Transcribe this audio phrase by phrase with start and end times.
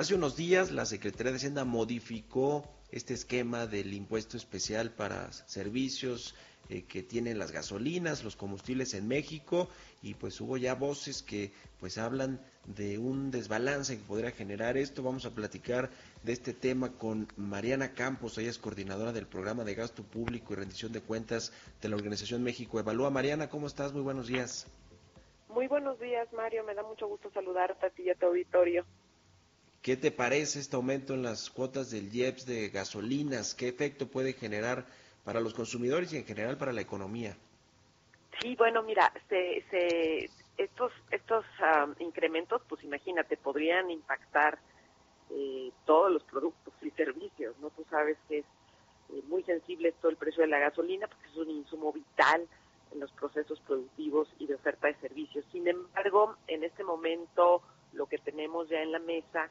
[0.00, 6.34] Hace unos días la Secretaría de Hacienda modificó este esquema del impuesto especial para servicios
[6.70, 9.68] eh, que tienen las gasolinas, los combustibles en México
[10.00, 15.02] y pues hubo ya voces que pues hablan de un desbalance que podría generar esto.
[15.02, 15.90] Vamos a platicar
[16.22, 20.56] de este tema con Mariana Campos, ella es coordinadora del programa de gasto público y
[20.56, 23.10] rendición de cuentas de la Organización México Evalúa.
[23.10, 23.92] Mariana, ¿cómo estás?
[23.92, 24.66] Muy buenos días.
[25.50, 26.64] Muy buenos días, Mario.
[26.64, 28.86] Me da mucho gusto saludarte a ti y a tu auditorio.
[29.82, 33.54] ¿Qué te parece este aumento en las cuotas del IEPS de gasolinas?
[33.54, 34.84] ¿Qué efecto puede generar
[35.24, 37.34] para los consumidores y en general para la economía?
[38.42, 41.46] Sí, bueno, mira, se, estos estos
[41.98, 44.58] incrementos, pues imagínate, podrían impactar
[45.30, 47.70] eh, todos los productos y servicios, ¿no?
[47.70, 48.44] Tú sabes que es
[49.14, 52.46] eh, muy sensible todo el precio de la gasolina porque es un insumo vital
[52.92, 55.44] en los procesos productivos y de oferta de servicios.
[55.52, 57.62] Sin embargo, en este momento
[57.94, 59.48] lo que tenemos ya en la mesa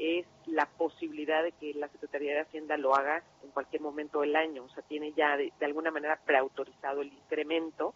[0.00, 4.34] es la posibilidad de que la Secretaría de Hacienda lo haga en cualquier momento del
[4.34, 4.64] año.
[4.64, 7.94] O sea, tiene ya de, alguna manera preautorizado el incremento,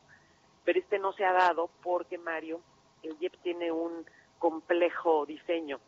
[0.65, 2.61] pero este no se ha dado porque, Mario,
[3.03, 4.05] el IEP tiene un
[4.39, 5.81] complejo diseño.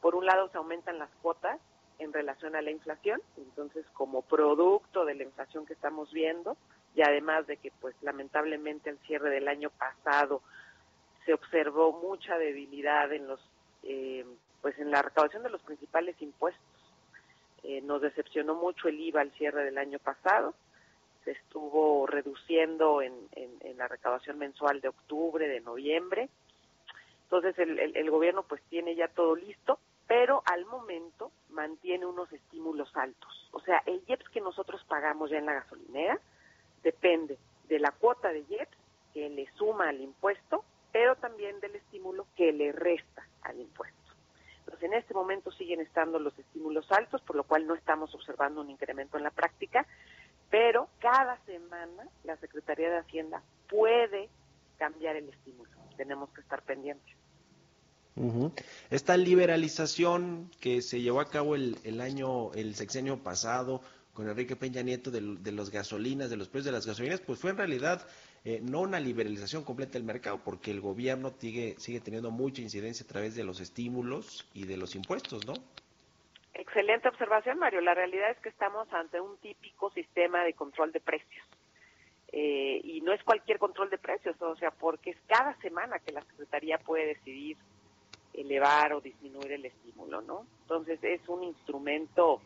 [0.00, 1.60] Por un lado, se aumentan las cuotas
[1.98, 6.56] en relación a la inflación, entonces como producto de la inflación que estamos viendo,
[6.94, 10.40] y además de que pues lamentablemente al cierre del año pasado
[11.26, 13.40] se observó mucha debilidad en los
[13.82, 14.24] eh,
[14.62, 16.64] pues en la recaudación de los principales impuestos.
[17.62, 20.54] Eh, nos decepcionó mucho el IVA al cierre del año pasado,
[21.24, 23.12] se estuvo reduciendo en,
[23.76, 26.28] la recaudación mensual de octubre, de noviembre.
[27.24, 32.90] Entonces el, el, gobierno pues tiene ya todo listo, pero al momento mantiene unos estímulos
[32.96, 33.48] altos.
[33.52, 36.18] O sea, el IEPS que nosotros pagamos ya en la gasolinera
[36.82, 38.76] depende de la cuota de IEPS
[39.12, 43.98] que le suma al impuesto, pero también del estímulo que le resta al impuesto.
[44.60, 48.62] Entonces, en este momento siguen estando los estímulos altos, por lo cual no estamos observando
[48.62, 49.86] un incremento en la práctica,
[50.48, 54.30] pero cada semana la Secretaría de Hacienda puede
[54.78, 55.70] cambiar el estímulo.
[55.98, 57.14] Tenemos que estar pendientes.
[58.90, 63.82] Esta liberalización que se llevó a cabo el, el año, el sexenio pasado,
[64.18, 67.38] con Enrique Peña Nieto de, de las gasolinas, de los precios de las gasolinas, pues
[67.38, 68.04] fue en realidad
[68.44, 73.04] eh, no una liberalización completa del mercado, porque el gobierno sigue, sigue teniendo mucha incidencia
[73.04, 75.52] a través de los estímulos y de los impuestos, ¿no?
[76.52, 77.80] Excelente observación, Mario.
[77.80, 81.46] La realidad es que estamos ante un típico sistema de control de precios.
[82.32, 86.10] Eh, y no es cualquier control de precios, o sea, porque es cada semana que
[86.10, 87.56] la Secretaría puede decidir
[88.34, 90.44] elevar o disminuir el estímulo, ¿no?
[90.62, 92.40] Entonces es un instrumento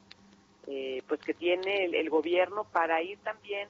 [0.69, 3.69] eh, pues que tiene el, gobierno para ir también,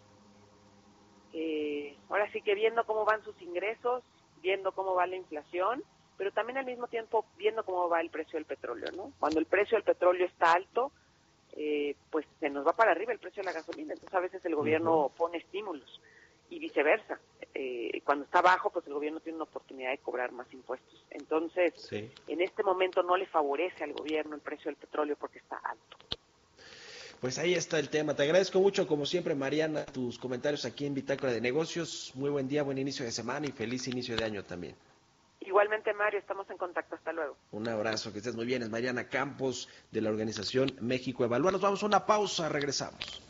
[1.32, 4.02] eh, ahora sí que viendo cómo van sus ingresos,
[4.42, 5.82] viendo cómo va la inflación,
[6.18, 9.12] pero también al mismo tiempo viendo cómo va el precio del petróleo, ¿no?
[9.18, 10.92] Cuando el precio del petróleo está alto,
[11.56, 14.44] eh, pues se nos va para arriba el precio de la gasolina, entonces a veces
[14.44, 16.00] el gobierno pone estímulos
[16.50, 17.18] y viceversa.
[18.04, 21.06] cuando está bajo, pues el gobierno tiene una oportunidad de cobrar más impuestos.
[21.10, 25.56] Entonces, en este momento no le favorece al gobierno el precio del petróleo porque está
[25.56, 25.91] alto.
[27.22, 28.16] Pues ahí está el tema.
[28.16, 32.10] Te agradezco mucho, como siempre, Mariana, tus comentarios aquí en Bitácora de Negocios.
[32.16, 34.74] Muy buen día, buen inicio de semana y feliz inicio de año también.
[35.38, 36.96] Igualmente, Mario, estamos en contacto.
[36.96, 37.36] Hasta luego.
[37.52, 38.62] Un abrazo, que estés muy bien.
[38.62, 41.52] Es Mariana Campos de la organización México Evalúa.
[41.52, 43.22] Nos vamos a una pausa, regresamos.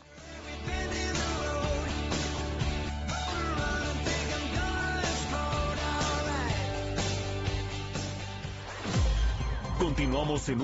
[9.77, 10.57] Continuamos en